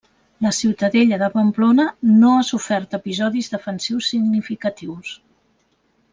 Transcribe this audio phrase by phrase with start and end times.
[0.43, 1.85] La ciutadella de Pamplona
[2.21, 5.15] no ha sofert episodis defensius significatius.